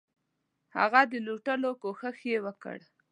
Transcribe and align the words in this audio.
هغه 0.77 1.01
د 1.11 1.13
لوټلو 1.25 1.71
کوښښ 1.81 2.17
یې 2.31 2.39
وکړ. 2.45 2.77